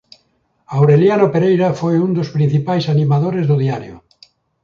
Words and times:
Aureliano 0.77 1.25
Pereira 1.35 1.67
foi 1.79 1.95
un 2.05 2.11
dos 2.17 2.29
principais 2.35 2.85
animadores 2.93 3.45
do 3.47 3.55
diario. 3.63 3.95